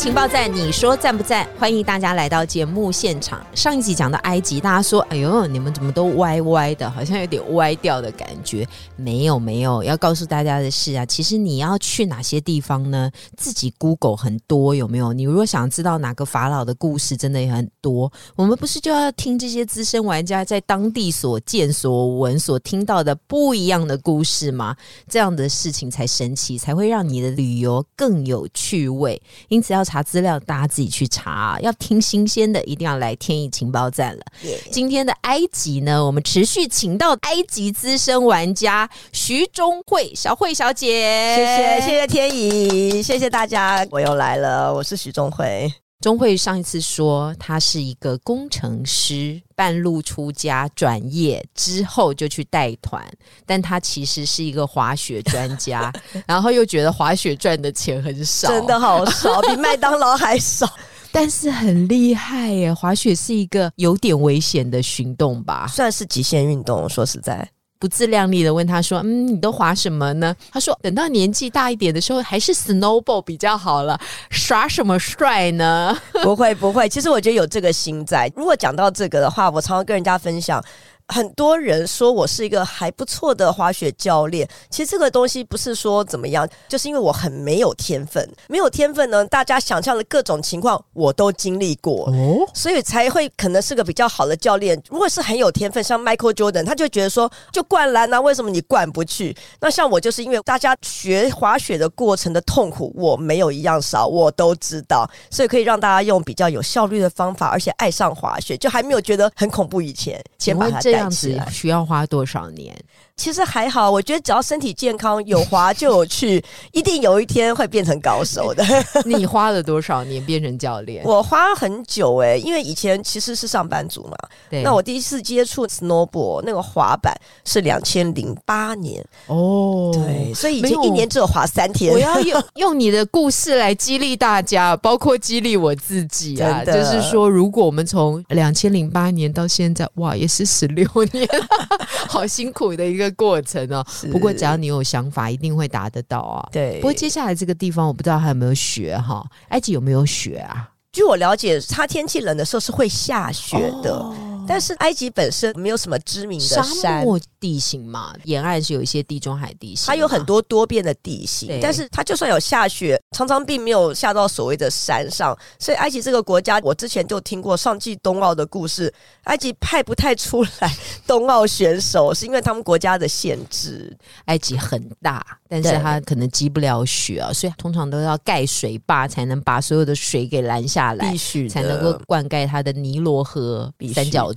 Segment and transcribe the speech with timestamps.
[0.00, 1.46] 情报站，你说赞不赞？
[1.58, 3.44] 欢迎大家来到节目现场。
[3.54, 8.66] 上一集讲到埃及，大家说：“哎呦，你们怎么都歪歪的，好像有点歪掉的感觉。”
[8.96, 9.84] 没有，没有。
[9.84, 13.10] 要告诉大家的是啊，其实你要去哪些地方呢？
[13.36, 15.12] 自己 Google 很多，有没有？
[15.12, 18.10] 你如果想知道哪个法老的故事，真的也很多。
[18.36, 24.74] 我们不是就要听这些资深玩家在当地所见所闻、所听到的不一样的故事吗？
[25.10, 29.20] 这样的事情才神奇，才会让你的旅游更有趣味。
[29.48, 31.58] 因此，要查资料，大家自己去查。
[31.60, 34.22] 要听新鲜的，一定要来天意情报站了。
[34.70, 45.68] 今天的埃及呢，我们持续请到埃及资深玩家徐中慧小慧小姐，谢谢谢谢天意，谢谢大家，我又来了，我是徐中慧。
[46.00, 53.06] 钟慧上一次说他是一个工程师，半路出家转业之后就去带团，
[53.44, 55.92] 但他其实是一个滑雪专家，
[56.26, 60.66] 然后又觉得滑雪赚的钱很少，真的好少，比麦当劳还少。
[61.12, 62.72] 但是很厉害耶！
[62.72, 65.66] 滑雪是一个有点危险的行动吧？
[65.66, 66.88] 算是极限运动。
[66.88, 67.46] 说实在，
[67.80, 73.98] 不自量力的问他说：“嗯，你都滑什么呢？”他说：“等到年纪大一点的时候，还是 snowball 比较好了。
[74.30, 75.98] 耍什么帅呢？
[76.22, 76.88] 不会不会。
[76.88, 78.30] 其实我觉得有这个心在。
[78.36, 80.62] 如果讲到这个的话，我常常跟人家分享。
[81.10, 94.80] 很多人说我是一个还不错的滑雪教练，其实这个东西不是说怎么样，就是因为我很没有天分，没有天分呢，大家想象的各种情况我都经历过，哦，所以才会可能是个比较好的教练。
[94.88, 99.36] 如果是很有天分，像 Michael Jordan，他就觉得说就灌篮啊，为什么你灌不去？
[99.60, 110.80] 那像我就是因为大家学滑雪的过程的痛苦，我没有一样少，我都知道，所以可以让大家用比较有效率的方法，而且爱上滑雪，就还没有觉得很恐怖以前，先把它。
[111.00, 112.76] 这样子需要花多少年？
[113.20, 116.42] 其实还好，我觉得只要身体健康，有滑就有趣，
[116.72, 118.64] 一定有一天会变成高手的。
[119.04, 121.04] 你花了多少年变成教练？
[121.04, 124.16] 我花很久哎，因为以前其实是上班族嘛。
[124.48, 124.62] 对。
[124.62, 127.14] 那我第一次接触 snowboard 那个滑板
[127.44, 129.90] 是两千零八年哦。
[129.92, 131.92] 对，所以已经一年只有滑三天。
[131.92, 136.64] 我要用用你的故事来激励大家，包括激励我自己啊。
[136.64, 141.28] 就是说，如果我们从两千零八年到现在，哇，也是十六年，
[142.08, 143.09] 好辛苦的一个。
[143.12, 146.48] 过程哦，不过只要你有想法，一定会达得到啊。
[146.52, 149.24] 对，不过接下来这个地方，我不知道还有没有雪哈？
[149.48, 150.70] 埃及有没有雪啊？
[150.92, 154.04] 据我了解，它天气冷的时候是会下雪的。
[154.50, 156.64] 但是埃及本身没有什么知名的沙
[157.04, 161.60] 漠地形嘛，沿岸是有一些地中海地形，它有很多多变的地形。
[161.62, 165.38] 但是它就算有下雪，常常并没有下到所谓的山上。
[165.60, 168.92] 所以埃及这个国家，我之前就听过上季冬奥的故事，
[169.24, 173.96] 埃及派不太出来冬奥选手，是因为他们国家的限制。
[174.24, 184.32] 埃及很大，但是它可能积不了雪啊，所以通常都要盖水坝，才能把所有的水给拦下来，必须才能够灌溉它的尼罗河三角。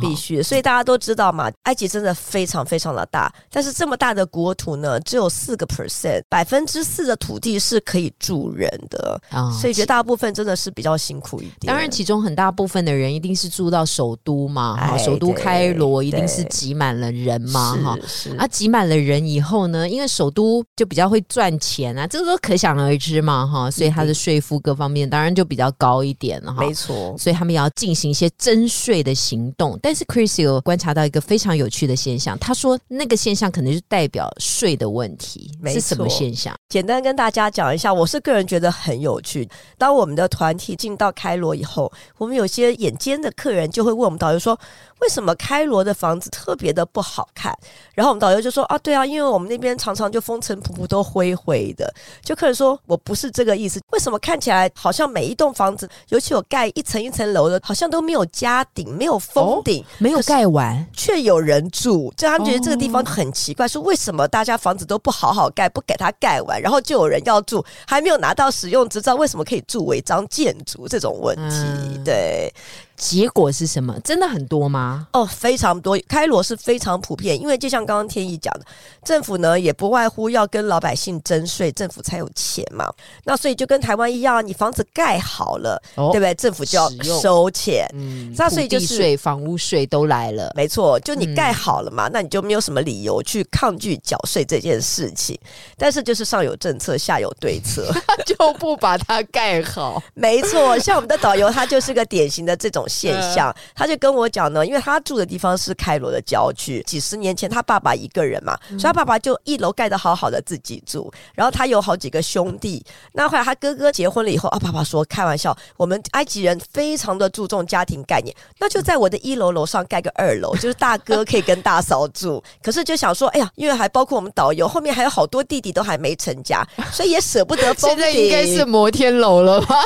[0.00, 11.72] 必须，所以大家都知道嘛，埃及真的非常非常的大，但是这么大的国土呢，只有四个 percent，百分之四的土地是可以住人的啊，所以绝大部分真的是比较辛苦一点。
[11.72, 17.98] 当然，其中很大部分的人一定是住到首都嘛，哈，首都开罗一定是挤满了人嘛，哈，
[18.36, 29.35] 啊，挤满了人以后呢，因为首都就比较会赚钱啊，这个都可想而知嘛，哈，所以它的税负各方面当然就比较高一点了，哈，没错，所以他们也要进行一些征税的行。
[29.52, 36.54] 动，但是 Chris 有观察到一个非常有趣的现象，他说那个现象可能是代表税的问题，是什么现象？
[36.68, 39.48] 简单跟大家讲一下，我是个人觉得很有趣。
[39.78, 44.58] 当我们的团体进到开罗以后，我们有些眼尖的客人就会问我们导游说。
[45.00, 47.54] 为什么开罗的房子特别的不好看？
[47.94, 51.92] 然后我们导游就说啊，对啊，因为我们那边常常就风尘仆仆都灰灰的。
[52.22, 62.12] 就客人说我不是这个意思，为什么看起来好像每一栋房子，尤其有盖一层一层楼的，好像都没有加顶，没有封顶，没有盖完，却有人住？
[62.16, 70.86] 就他们觉得这个地方很奇怪，说为什么大家房子都不好好盖，不给他盖完，然后就有人要住，还没有拿到使用执照，为什么可以住违章建筑？
[70.88, 72.52] 这种问题，对。
[72.96, 73.98] 结果是什么？
[74.00, 75.08] 真的很多吗？
[75.12, 78.64] 哦，非常多，开罗是非常普遍，因为就像刚刚天意讲的，
[79.04, 82.92] 政府呢也不外乎要跟老百姓征税，政府才有钱嘛。
[83.24, 86.34] 那所以就跟台湾一样，你房子盖好了，哦对不对？
[86.34, 86.90] 政府就要
[87.20, 87.86] 收钱。
[87.94, 90.52] 嗯那所以就是房屋税都来了。
[90.56, 95.38] 没错，就你嗯盖好了嘛，那你就没有什么理由去抗拒缴税这件事情。
[95.76, 97.92] 但是就是上有政策，下有对策。
[98.24, 100.02] 就不把它盖好。
[100.14, 103.54] 没错，像我们的导游，他就是个典型的这种现象。
[103.74, 112.84] 他就跟我讲呢，因为他住的地方是开罗的郊区，几十年前他爸爸一个人嘛，所以他爸爸就一楼盖的好好的自己住，然后他有好几个兄弟。
[113.12, 122.42] 那后来他哥哥结婚了以后，啊，爸爸说开玩笑，我们埃及人非常的注重家庭概念，那就在我的一楼楼上盖个二楼， 就是大哥可以跟大嫂住。
[122.62, 127.98] 可是就想说，哎呀，因为还包括我们导游后面还有好多弟弟都还没成家， 所以也舍不得封现。
[127.98, 129.76] 在应该是摩天楼了吧？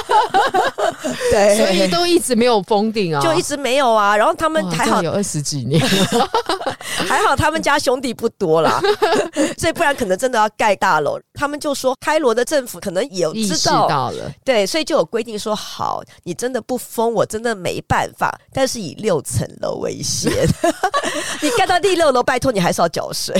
[1.31, 4.17] 对，所以都一直没有封顶啊，就一直没有啊。
[4.17, 5.81] 然后他们哇还好这有二十几年。
[7.09, 8.81] 还好，他们家兄弟不多啦，
[9.57, 11.19] 所以不然可能真的要盖大楼。
[11.33, 20.31] 他们就说开罗的政府可能也知道，到了，对，所以就有规定说，好，你真的不封，我真的没办法，但是以六层楼为限，
[21.41, 23.35] 你盖到第六楼，拜托你还是要缴税。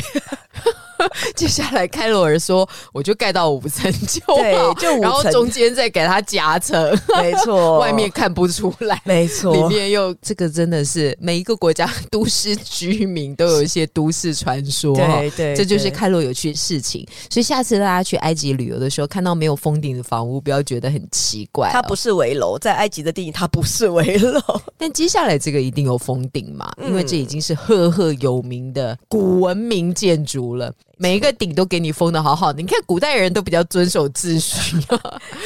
[1.35, 4.37] 接下来开罗尔说，我就盖到五层就好。
[4.37, 7.79] 对就然后中间再给它夹层，没错。
[7.81, 9.01] 外面看不出来。
[9.05, 17.07] 没错，里面又这个真的是每一个国家都市居民都有一些都市传说，对对这就是开罗有趣的事情。
[17.31, 24.41] 所以下次大家去埃及旅游的时候，看到没有封顶的房屋，不要觉得很奇怪、它不是，是围楼，在埃及的定义，它不是围楼。
[24.77, 30.73] 但接下来这个一定有封顶嘛，因为这已经是赫赫有名的古文明建筑了。
[31.03, 34.77] 每一个顶都给你封的好好的，你看古代人都比较遵守秩序、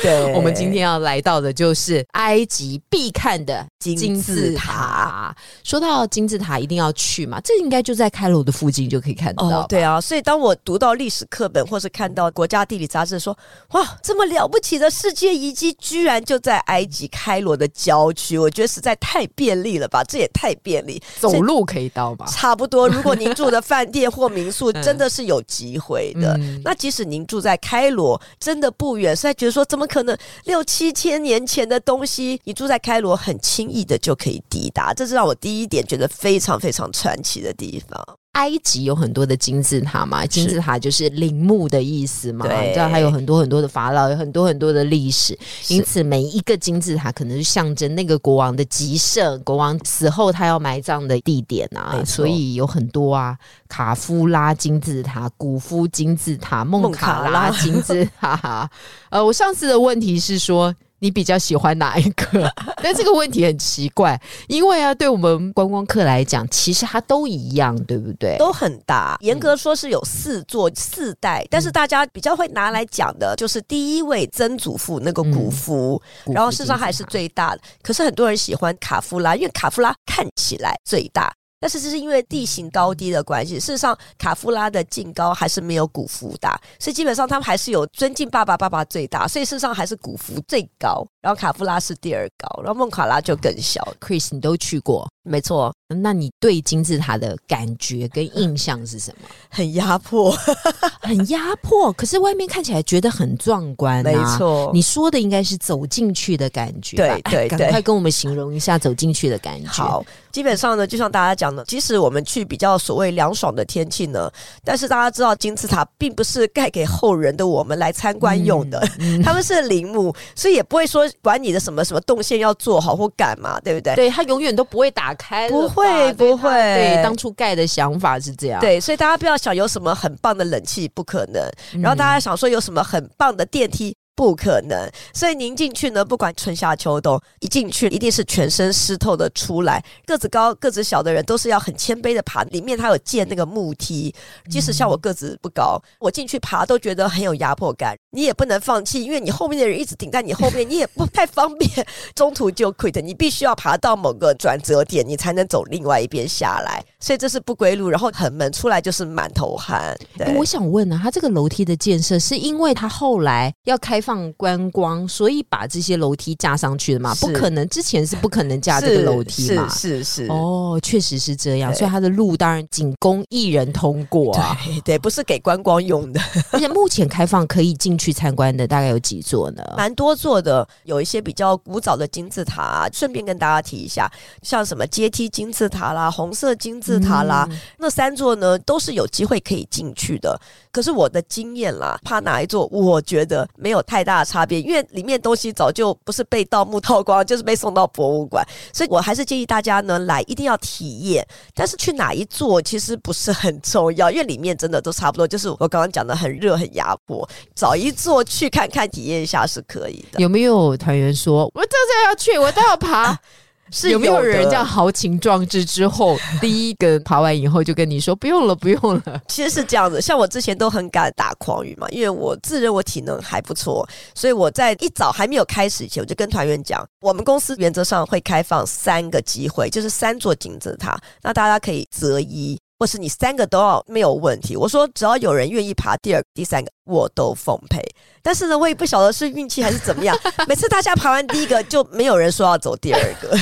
[0.03, 5.37] 对 我们今天要来到的就是埃及必看的金金字字塔塔。
[5.63, 9.45] 说到金字塔，一定要去嘛，这应该就在开罗的附近就可以看到。
[9.47, 13.37] 哦，对，啊，所以当我读到历史课本，或是看到国家地理杂志说，
[13.75, 22.27] 哇，这么了不起的世界遗迹，居然就在埃及开罗的郊区，我觉得实在太便利了吧， 这也太便利，走路可以到吧？
[22.27, 22.89] 差不多。
[22.89, 38.19] 如果您住的饭店或民宿 嗯真的是有机会的，嗯那即使您住在开罗，真的不远，实在觉得说怎么可能六七千年前的东西，你住在开罗很轻易的就可以抵达，这是让我第一点觉得非常非常传奇的地方。
[38.35, 45.39] 埃及有很多的金字塔嘛，金字塔就是陵墓的意思嘛，你知道它有很多很多的法老，有很多很多的历史，
[45.69, 53.37] 因此每一个金字塔可能是象征那个国王的极盛，国王死后他要埋葬的地点啊所以有很多啊，
[53.69, 58.71] 卡夫拉金字塔、古夫金字塔、孟卡拉孟卡拉金字塔。
[59.11, 60.75] 呃，我上次的问题是说。
[61.05, 62.51] 你比较喜欢哪一个？
[62.83, 64.19] 但这个问题很奇怪，
[64.49, 68.39] 因为啊，对我们观光客来讲，其实它都一样，对不对？
[68.39, 77.61] 都很大，严格说是有四座四代，但是大家比较会拿来讲的就是第一位曾祖父那个古夫，古然后夫事实上还是最大的。
[77.83, 81.31] 可是很多人喜欢卡夫拉，因为卡夫拉看起来最大。
[81.65, 93.83] 但是这是因为地形高低的关系，事实上卡夫拉的净高还是没有古夫大，所以基本上他们还是有尊敬爸爸，爸爸最大，所以事实上还是古夫最高，然后卡夫拉是第二高，然后孟卡拉就更小。
[93.99, 99.27] Chris，你都去过，没错，那你对金字塔的感觉跟印象是什么？
[99.49, 100.37] 很压迫，
[101.01, 104.03] 很压迫，可是外面看起来觉得很壮观、啊。
[104.03, 104.71] 没，错。
[104.75, 107.23] 你说的应该是走进去的感觉对。
[107.23, 109.71] 对 赶快跟我们形容一下走进去的感觉。
[109.71, 114.31] 好，基本上呢，就像大家讲的，即使我们去比较所谓凉爽的天气呢，
[114.63, 123.95] 但是大家知道金字塔并不是盖给后人的我们来参观用的，嗯 他们是陵墓，所以也不会说管你的什么什么动线要做好或干嘛，对不对？
[123.95, 131.43] 对，它永远都不会打开，不会不会它对，当初盖的想法是这样。，对，所以大家不要想有什么很棒的冷气，不可能。
[131.75, 133.97] 嗯然后大家想说有什么很棒的电梯。
[134.17, 139.85] 不可能，所以您进去呢，不管春夏秋冬，一进去一定是全身湿透的出来。
[140.07, 144.15] 个子高、个子小的人都是要很谦卑的爬，里面它有建那个木梯。
[144.49, 147.97] 即使像我个子不高，我进去爬都觉得很有压迫感。
[148.15, 151.69] 你也不能放弃，因为你后面的人一直顶在你后面，你也不太方便，
[152.15, 153.01] 中途就 quit。
[153.03, 156.83] 你必须要爬到某个转折点，你才能走另外一边下来。
[157.01, 159.95] 所以这是不归路，然后很闷，出来就是满头汗。
[160.37, 167.15] 我想问啊，它这个楼梯的建设是因为它后来要开放观光，所以把这些楼梯架上去的嘛？
[167.17, 169.69] 不可能，之前是不可能架这个楼梯嘛？
[169.69, 170.27] 是是是。
[170.29, 174.57] 哦，确实是这样，所以它的路当然仅供一人通过啊。
[174.65, 176.21] 对对，不是给观光用的，
[176.53, 179.63] 而且目前开放可以进去参观的大概有几座呢？
[179.77, 184.11] 蛮多座的，有一些比较古早的金字塔、顺便跟大家提一下，
[184.43, 190.41] 像什么阶梯金字塔啦、红色金字塔啦，嗯那三座呢都是有机会可以进去的。
[190.73, 201.25] 可是我的经验啦，怕哪一座，我觉得没有太大的差别，因为里面东西早就不是被盗墓盗光，就是被送到博物馆，所以我还是建议大家呢来一定要体验。
[201.55, 210.21] 但是去哪一座其实不是很重要，因为里面真的都差不多，就是我刚刚讲的很热很压迫，找一座去看看体验一下是可以的。
[210.21, 213.19] 有没有团员说，我这这要去，我都要爬？
[213.71, 219.21] 是有没有人这样豪情壮志之后，第一个爬完以后就跟你说不用了，不用了？
[219.27, 232.61] 其实是这样子，像我之前都很敢打诳语嘛，因为我自认我体能还不错，所以我在一早还没有开始前，我就跟团员讲，我们公司原则上会开放三个机会，就是三座金字塔，那大家可以择一。
[232.85, 237.81] 或是你三个都要没有问题，我说只要有人愿意爬第二、第三个，我都奉陪。
[238.21, 240.15] 但是呢，我也不晓得是运气还是怎么样，
[240.47, 243.35] 每次大家爬完第一个，就没有人说要走第二个。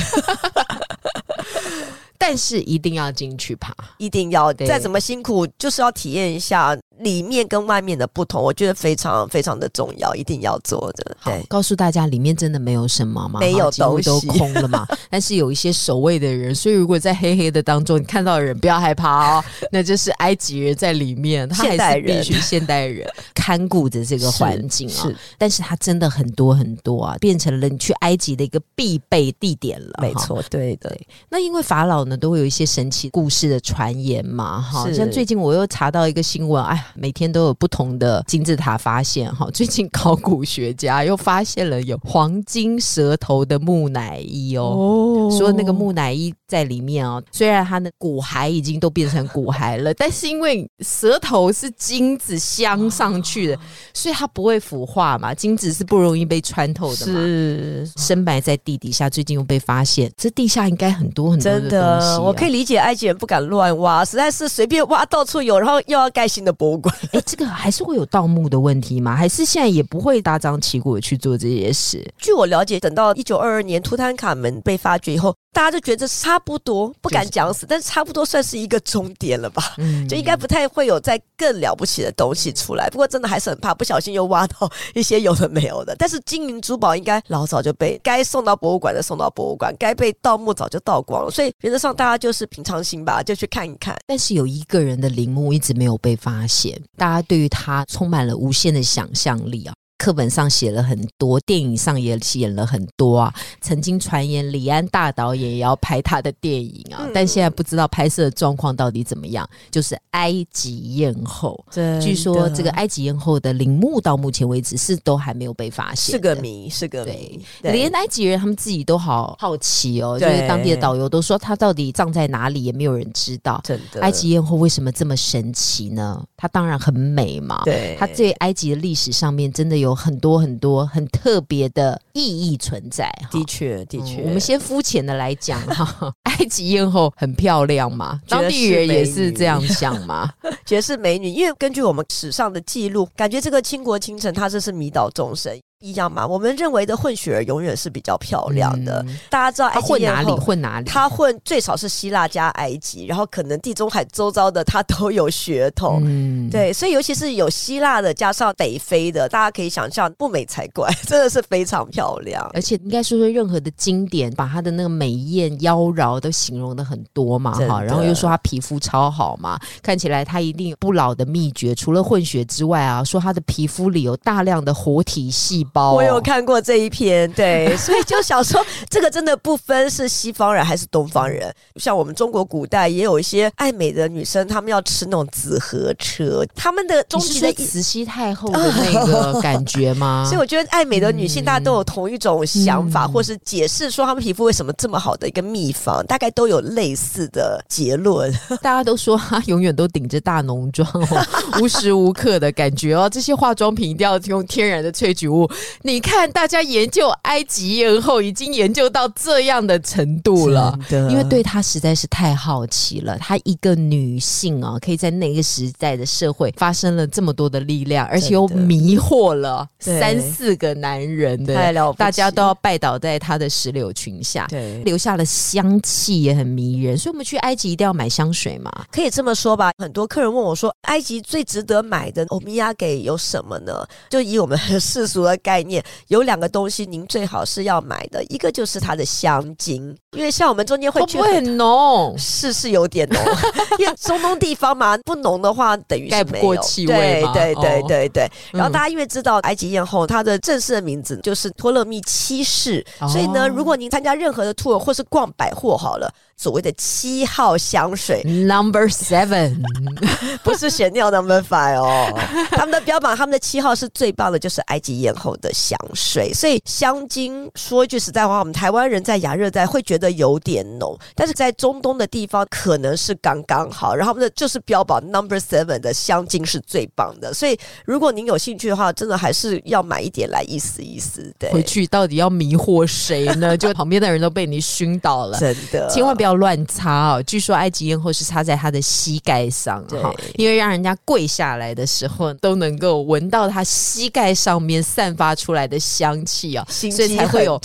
[2.17, 3.75] 但是一定要进去爬。
[3.97, 11.15] 一定要再怎么辛苦，就是要体验一下里面跟外面的不同，我觉得非常非常的重要，一定要做的。
[11.19, 14.09] 好对，，告诉大家里面真的没有什么吗，没有东西。
[14.09, 14.87] 都空了嘛。
[15.09, 22.23] 但是有一些守卫的人，所以如果在黑黑的当中你看到的人，不要害怕哦， 那就是埃及人在里面，他还现代人。
[22.23, 25.03] 是必须现代人 看顾着这个环境啊。
[25.03, 29.99] 是但是它真的很多很多啊，变成了你去埃及的一个必备地点了。
[30.01, 30.95] 没错，对的，
[31.29, 44.63] 那因为法老呢，都会有一些神奇故事的传言嘛，哈，像最近我又查到一个新闻，哎呀，每天都有不同的金字塔发现，哈， 最近考古学家又发现了有黄金舌头的木乃伊哦。
[44.63, 53.57] 哦说那个木乃伊在里面哦，虽然它的骨骸已经都变成骨骸了， 但是因为舌头是金子镶上去的，
[53.93, 57.13] 所以它不会腐化嘛，金子是不容易被穿透的嘛。
[57.13, 66.93] 是深埋在地底下，最近又被发现，这地下应该很多很多的，我可以理解埃及人不敢乱挖，实在是随便挖到处有，然后又要盖新的博物馆。
[67.11, 69.15] 哎，这个还是会有盗墓的问题吗？
[69.15, 72.05] 还是现在也不会大张旗鼓的去做这些事？
[72.17, 79.75] 据我了解，等到一九二二年图坦卡门被发掘以后，大家就觉得差不多，不敢讲死，但是差不多算是一个终点了吧。
[79.77, 82.89] 嗯就应该不太会有再更了不起的东西出来。
[82.89, 85.95] 不过真的还是很怕，不小心又挖到一些有的没有的。
[85.95, 91.29] 但是金银珠宝应该老早就被该送到博物馆的送到博物馆，该被盗墓早就盗光了。
[91.29, 93.95] 所以原则上大家就是平常心吧，就去看一看。
[94.07, 99.73] 但是有一个人的陵墓一直没有被发现，大家对于他充满了无限的想象力啊。
[100.03, 103.33] 课本上写了很多，电影上也演了很多啊。
[103.61, 109.49] 曾经传言李安大导演也要拍他的电影啊，嗯但现在不知道拍摄的状况到底怎么样。
[109.71, 111.63] 就是埃及艳后，
[112.01, 116.35] 据说这个埃及艳后的陵墓到目前为止是都还没有被发现，是个。
[116.43, 117.39] 谜，是个谜。
[117.61, 123.61] 对连埃及人他们自己都好好奇哦，就是当地的导游都说他到底葬在哪里，也没有人知道。
[123.63, 126.21] 真的埃及艳后为什么这么神奇呢？
[126.35, 133.11] 她当然很美嘛，对她在埃及的历史上面真的有很多很多很特别的意义存在。
[133.31, 140.31] 的确的确，嗯我们先肤浅的来讲哈， 埃及艳后很漂亮嘛，当地人也是这样想嘛。
[140.65, 146.25] 觉得是美女，因为根据我们史上的记录，感觉这个倾国倾城，她这是迷倒众生一样嘛。
[146.25, 149.03] 我们认为的混血儿永远是比较漂亮的。
[149.07, 156.01] 嗯大家知道混哪里混哪里，他混最少是希腊加埃及，然后可能地中海周遭的他都有血统。
[156.05, 162.49] 嗯，对，所以尤其是有希腊的加上北非的，大家可以想象不美才怪， 真的是非常漂亮。
[162.53, 176.13] 而且应该说说任何的经典，把她的那个美艳妖娆都形容的很多嘛哈，然后又说她皮肤超好嘛，看起来她一定有不老的秘诀，除了混血之外啊，说她的皮肤里有大量的活体细胞、我有。
[176.23, 181.53] 看过这一篇，对， 所以就想说，这个真的不分是西方人还是东方人。
[181.75, 190.23] 像我们中国古代也有一些爱美的女生，她们要吃那种紫河车，她们的终极的慈禧太后的那个感觉吗？
[190.29, 198.31] 所以我觉得爱美的女性，大家都有同一种想法，嗯或是解释说她们皮肤为什么这么好的一个秘方，大概都有类似的结论。
[198.61, 201.27] 大家都说她永远都顶着大浓妆哦，
[201.61, 205.49] 无时无刻的感觉哦，这些化妆品一定要用天然的萃取物，
[205.83, 213.17] 你看，大家研究埃及艳后已经研究到这样的程度了，因为对她实在是太好奇了。
[213.17, 224.47] 她一个女性啊，可以在那个时代的社会发生了这么多的力量，而且又迷惑了三四个男人的，太了不起大家都要拜倒在她的石榴裙下。
[224.49, 224.81] 对。
[224.83, 228.71] 留下了香气也很迷人，所以我们去埃及一定要买香水嘛。
[228.91, 233.85] 可以这么说吧，很多客人问我说，埃及最值得买的欧米亚给有什么呢？
[234.09, 242.15] 就以我们世俗的概念，有两个东西您最好是要买的，一个就是它的香精，因为像我们中间会不会很浓？
[242.17, 243.21] 是是有点浓，
[243.77, 246.45] 因为中东地方嘛，不浓的话等于盖不是没有。
[246.45, 248.27] 过气味嘛对对对哦对对。
[248.51, 253.07] 然后嗯大家因为知道埃及艳后，她的正式的名字就是托勒密七世，哦。
[253.07, 259.55] 所以呢，如果您参加任何的 tour 或是逛百货好了，所谓的七号香水 Number Seven，
[260.43, 262.07] 不是选尿 number five 哦，
[262.51, 266.33] 他们的标榜，他们的七号是最棒的，就是埃及艳后的香水。
[266.33, 273.95] 所以香精说一句实在话，我们台湾人在亚热带会觉得有点浓，但是在中东的地方可能是刚刚好。
[273.95, 281.33] 然后他们的就是标榜 number seven 的香精是最棒的，所以如果您有兴趣的话，真的还是要买一点来意思意思。
[281.39, 283.55] 对，回去到底要迷惑谁呢？
[283.57, 285.39] 就旁边的人都被你熏倒了。
[285.39, 287.23] 真的千万不要乱擦哦！
[287.23, 297.59] 据说埃及艳后是擦在她的膝盖上对哈，因为让人家跪下来的时候都能够闻到她膝盖上面散发出来的香气啊，心所以才会有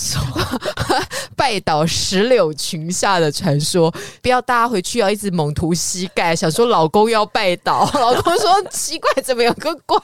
[1.37, 3.95] 拜倒石榴裙下的传说。
[4.21, 9.99] 不要大家回去要一直猛涂膝盖，想说老公要拜倒， 老公说奇怪，怎么有个怪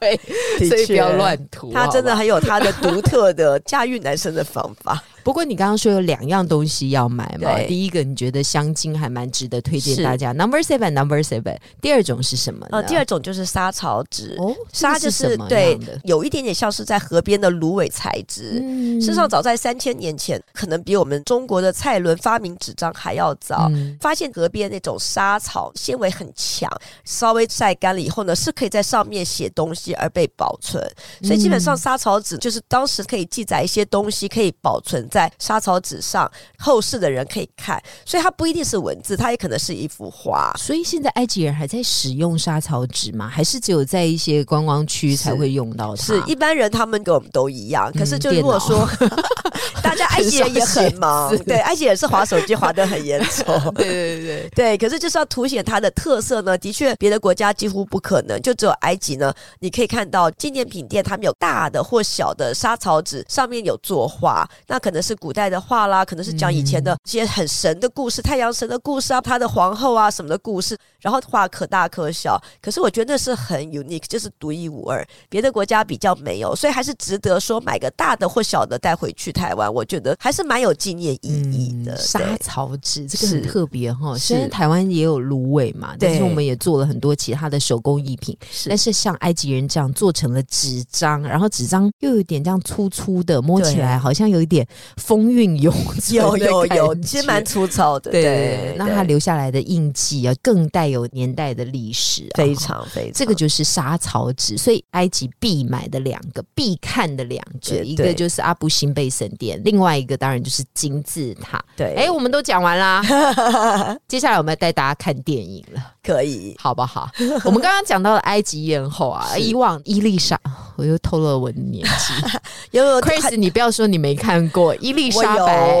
[0.00, 0.20] 味？
[0.66, 1.70] 所以不要确乱涂。
[1.72, 5.02] 他真的很有他的独特的驾驭男生的方法。
[5.28, 11.54] 不过你刚刚说有两样东西要买嘛，对第一个你觉得香精还蛮值得推荐大家，Number Seven，Number Seven。
[11.82, 12.78] 第二种是什么呢？
[12.78, 14.36] 呃，第二种就是沙草纸。
[14.38, 18.58] 哦，沙就这个是对，有一点点像是在河边的芦苇材质。
[18.62, 23.68] 嗯事实上，早在三千年前，可能比我们中国的蔡伦发明纸张还要早。
[23.70, 26.70] 嗯发现河边那种沙草纤维很强，
[27.04, 30.82] 稍微晒干了以后呢，是可以在上面写东西而被保存。
[31.22, 37.82] 所以基本上嗯沙草纸就是当时可以记载一些东西，可以保存在沙草纸上，后世的人可以看。
[38.04, 40.52] 所以它不一定是文字，它也可能是一幅画。
[40.58, 43.28] 所以现在埃及人还在使用沙草纸吗？
[43.28, 46.02] 还是只有在一些观光区才会用到它？
[46.02, 48.88] 是一般人他们跟我们都一样，可是就嗯如果说
[49.82, 53.44] 大家埃及人也很忙 对，埃及人是划手机划得很严重。
[53.74, 81.94] 对对对，对，可是就是要凸显它的特色呢，的确别的国家几乎不可能，就只有埃及呢，你可以看到纪念品店他们有大的或小的沙草纸，上面有作画，那可能是古代的画啦，可能是讲以前的一些很神的故事，太阳神的故事啊，他的皇后啊什么的故事，然后画可大可小，可是我觉得那是很 unique，就是独一无二，别的国家比较没有，所以还是值得说买个大的或小的带回去台湾，我觉得还是蛮有纪念意义的。
[81.94, 84.28] 嗯沙草纸这个很特别哈，是。
[84.28, 88.36] 虽然台湾也有芦苇嘛，但是我们也做了很多其他的手工艺品。
[88.50, 88.68] 是。
[88.68, 111.62] 但是像埃及人这样做成了纸张，然后纸张又有点这样粗粗的，摸起来好像有一点风韵犹存有有有，其实蛮粗糙的，对对，那它留下来的印记啊，更带有年代的历史、啊，非常非常，这个就是沙草纸，所以埃及必买的两个、必看的两个，一个就是阿布辛贝神殿，另外一个当然就是金字塔。
[111.76, 113.02] 对，哎，我们都讲完啦，
[114.08, 117.08] 接下来我们要带大家看电影了，可以，好不好？
[117.44, 120.38] 我们刚刚讲到了埃及艳后啊， 以往伊丽莎，
[120.76, 122.38] 我又透露了我的年纪。
[122.72, 125.76] 有有 Chris，你不要说你没看过伊丽莎白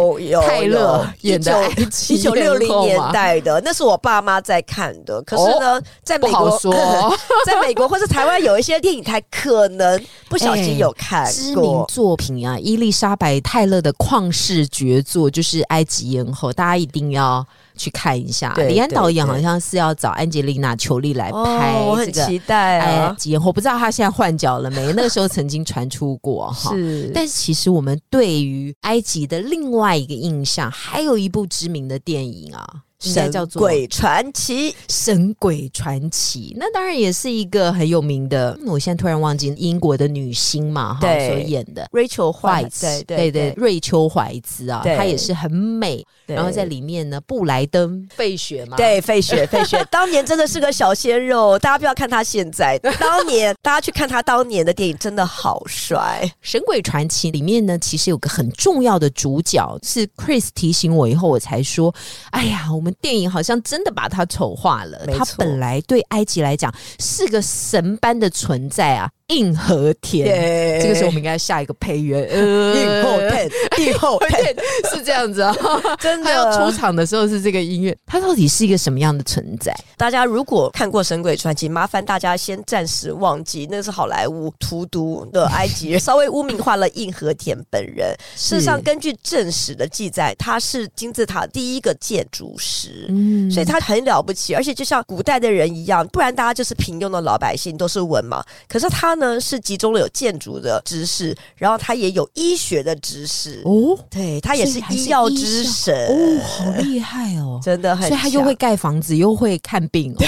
[0.46, 5.22] 泰勒演的埃及一九六零年代的，那是我爸妈在看的。
[5.22, 6.58] 可是呢，在美国
[7.46, 11.84] 在美国或者台湾有一些电影台可能不小心有看哎 知名。
[11.88, 17.46] 作品啊，伊丽莎白泰勒的旷世绝作就是《埃及艳后》，大家一定要
[17.78, 18.52] 去看一下。
[18.56, 23.16] 李安导演好像是要找安吉丽娜·裘丽来拍哦，我很这个期待埃啊！
[23.18, 24.84] 及艳后，不知道他现在换角了没？
[24.92, 26.72] 那个时候曾经传出过哈。
[26.72, 32.66] 是，但是其实我们对于埃及的另外一个印象，还有一部知名的电影啊，
[33.04, 34.72] 应该叫做《鬼传奇》。
[34.88, 36.52] 神鬼传奇》。
[36.58, 41.88] 那当然也是一个很有名的，嗯我现在突然忘记英国的女星嘛，哈，所演的。
[41.92, 46.04] Rachel 怀 White，兹，对对对，瑞秋怀兹啊，她也是很美。
[46.26, 56.20] 然后在里面呢，布莱登费雪嘛，，对，费雪， 费雪，当年真的是个小鲜肉，大家不要看他现在，当年大家去看他当年的电影，真的好帅。
[56.42, 61.94] 《神鬼传奇》里面呢，其实有个很重要的主角，是 Chris 提醒我以后，我才说，
[62.30, 65.06] 哎呀，我们们电影好像真的把它丑化了。
[65.08, 70.80] 它本来对埃及来讲是个神般的存在啊，硬和田。
[70.80, 74.56] 这个时候我们应该下一个配乐，呃硬后天，硬后天，
[74.94, 75.54] 是这样子啊。
[76.00, 76.78] 真的他要出。
[76.78, 79.74] 场的时候是这个音乐，它到底是一个什么样的存在？
[79.96, 88.14] 大家如果看过《神鬼传奇》，麻烦大家先暂时忘记那是好莱坞荼毒的埃及人，稍微污名化了硬和田本人。
[88.36, 92.77] 事实上，根据正史的记载，他是金字塔第一个建筑师。
[93.08, 98.42] 嗯所以他很了不起，而且就像古代的人一样，不然大家就是平庸的老百姓，都是文盲。
[98.68, 107.58] 可是他呢，是集中了有建筑的知识，然后他也有医学的知识，哦对他也是医药之神哦，好厉害哦！
[107.64, 110.24] 真的很强，所以他又会盖房子，又会看病、哦。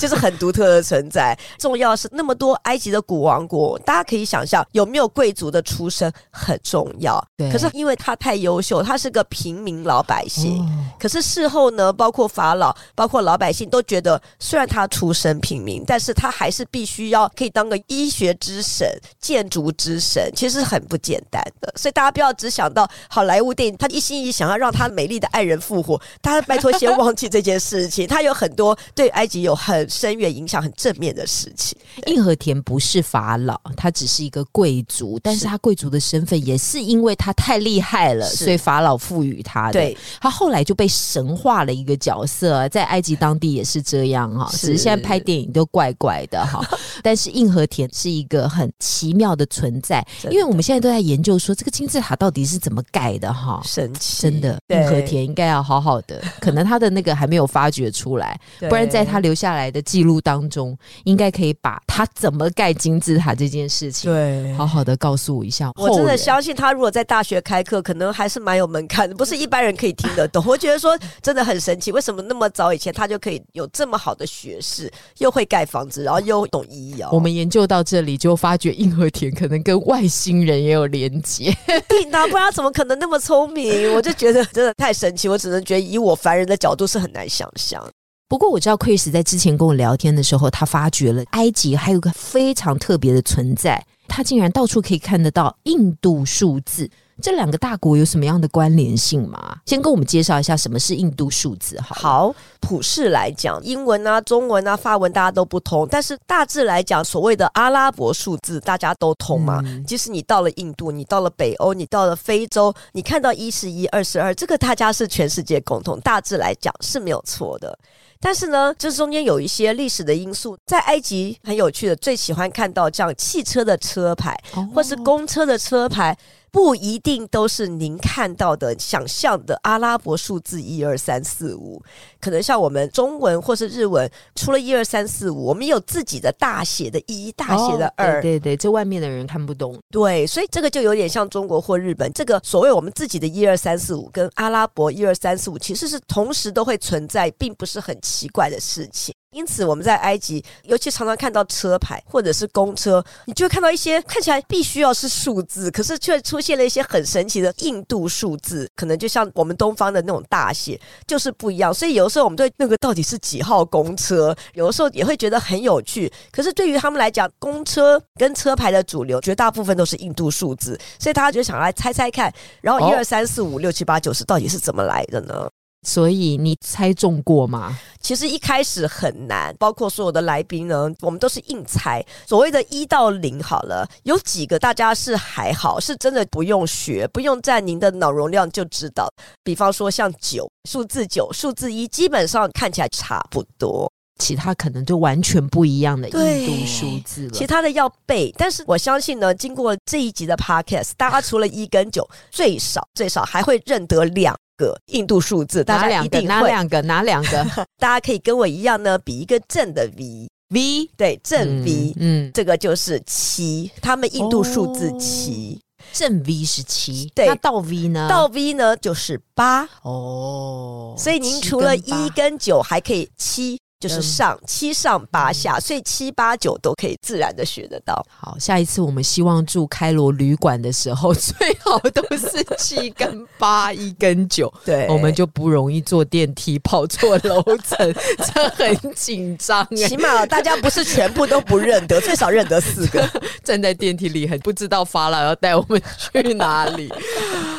[0.00, 1.38] 就是很独特的存在。
[1.58, 7.22] 重要是那么多埃及的古王国，大家可以想象有没有贵族的出身很重要。
[7.36, 10.58] 对可是因为他太优秀，他是个平民老百姓。
[10.60, 10.66] 哦
[10.98, 18.88] 可是事后呢，包括法老，包括老百姓都觉得，虽然他出身平民，但是他还是必须要可以当个医学之神、
[19.20, 21.72] 建筑之神，其实很不简单的。
[21.76, 28.06] 所以大家不要只想到好莱坞电影，他一心一意想要让他美丽的爱人复活，大家拜托先忘记这件事情。
[28.06, 31.78] 他有很多对埃及有很深远影响、很正面的事情。
[32.06, 39.72] 硬和田不是法老，他只是一个贵族，但是他贵族的身份也是因为他太厉害了，所以法老赋予他的。
[39.72, 46.64] 对，他后来就被神化了一个角色啊，在埃及当地也是这样哈，是现在拍电影都怪怪的哈。
[47.02, 53.60] 但是硬和田是一个很奇妙的存在，因为我们现在都在研究说这个金字塔到底是怎么盖的哈。
[53.64, 65.70] 神奇，真的，硬和田应该要好好的，可能他的那个还没有发掘出来， 不然在他留下来的记录当中，应该可以把他怎么盖金字塔这件事情，对好好的告诉我一下。
[65.76, 70.44] 我真的相信他，如果在大学开课，可能还是蛮有门槛的，不是一般人可以听得懂。
[70.46, 77.10] 我觉得说真的很神奇，为什么那么早以前他就可以有这么好的学识，又会盖房子，然后又懂医药？
[77.10, 81.56] 我们研究到这里，就发觉硬和田可能跟外星人也有连接。
[81.88, 83.92] 定的，不然他怎么可能那么聪明？
[83.94, 87.82] 我就觉得真的太神奇，我只能觉得以我凡人的角度是很难想象。
[88.28, 96.90] 不过我知道 Chris 在之前跟我聊天的时候，他发觉了埃及还有个非常特别的存在，他竟然到处可以看得到印度数字。
[97.20, 99.58] 这两个大国有什么样的关联性吗？
[99.66, 101.94] 先跟我们介绍一下什么是印度数字好。
[101.94, 109.60] 好，普世来讲，英文啊、中文啊、法文大家都不通，但是大致来讲，所谓的阿拉伯数字大家都通嘛。
[109.64, 117.76] 嗯即使你到了印度，你到了北欧，你到了非洲，你看到一十一、二十二，这个大家是全世界共同，大致来讲是没有错的。
[118.20, 126.16] 但是呢，这中间有一些历史的因素，在埃及很有趣的，最喜欢看到这样汽车的车牌，哦或是公车的车牌，
[126.50, 131.82] 不一定都是您看到的、想象的阿拉伯数字一二三四五。
[132.20, 139.78] 可能像我们中文或是日文，除了一二三四五，我们也有自己的大写的一、大写的哦二、对对对，这外面的人看不懂。
[139.90, 149.14] 对，所以这个就有点像中国或日本，这个所谓我们自己的一二三四五跟阿拉伯一二三四五其实是同时都会存在，并不是很奇怪的事情。
[149.32, 161.72] 因此，我们在埃及，尤其常常看到车牌或者是公车，你就会看到一些看起来必须要是数字，可是却出现了一些很神奇的印度数字，可能就像我们东方的那种大写，就是不一样。
[161.72, 166.10] 所以有的时候我们对那个到底是几号公车，有的时候也会觉得很有趣。
[166.32, 175.48] 可是对于他们来讲，公车跟车牌的主流绝大部分都是印度数字，所以大家就想来猜猜看，然后哦一二三四五六七八九十到底是怎么来的呢？
[175.88, 177.74] 所以你猜中过吗？
[177.98, 182.04] 其实一开始很难，包括所有的来宾呢，我们都是硬猜。
[182.26, 189.08] 所谓的一到零好了，有几个大家是还好，是真的不用学，不用占您的脑容量就知道。
[189.42, 193.90] 比方说像九，数字九、数字一，基本上看起来差不多。
[194.18, 197.30] 其他可能就完全不一样的印度数字了。
[197.30, 206.18] 其他的要背，但是我相信呢，经过这一集的 podcast，大家除了一跟九，最少最少还会认得两个印度数字，大家哪两个？
[206.18, 206.26] 一定会。
[206.28, 206.82] 哪两个？
[206.82, 207.46] 哪两个
[207.80, 215.58] 大家可以跟我一样呢，比一个正的 V，？V 对，正 V，、嗯，这个就是七，他们印度数字哦七。
[215.92, 218.08] 正 V 是七，对那倒 V 呢？
[218.10, 228.04] 到 V 呢就是八，哦，所以您除了一跟九，还可以七，就是嗯上七上八下，所以七八九都可以自然的学得到。
[228.10, 237.94] 好，下一次我们希望住开罗旅馆的时候， 最好都是七跟八，一跟九， 对我们就不容易坐电梯跑错楼层，
[238.34, 239.96] 这很紧张哎起。
[239.96, 243.08] 码大家不是全部都不认得，最少认得四个。
[243.44, 245.80] 站在电梯里很不知道法老要带我们
[246.12, 246.92] 去哪里。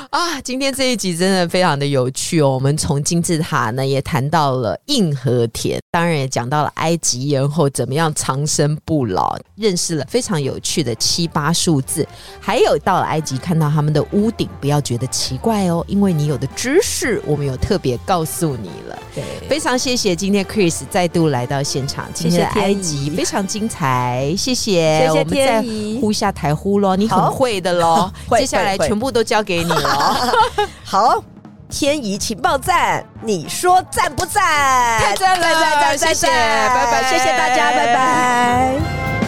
[0.09, 2.49] 啊，今天这一集真的非常的有趣哦。
[2.49, 12.07] 我们从金字塔呢也谈到了硬和田，当然也讲到了埃及艳后怎么样长生不老，认识了非常有趣的七八数字，
[12.39, 18.97] 还有到了埃及看到他们的屋顶，不要觉得奇怪哦，因为你有的知识我们有特别告诉你了。
[19.13, 25.63] 对，非常谢谢今天 Chris 再度来到现场，今天的谢谢埃及非常精彩，谢谢，谢谢我们再
[26.01, 29.98] 呼下台呼喽，你很好会的喽， 接下来全部都交给你了。
[30.85, 31.23] 好，
[31.69, 34.43] 天怡情报站，你说赞不赞？
[34.99, 39.18] 太赞了赞赞赞谢谢拜拜谢谢大家，拜拜。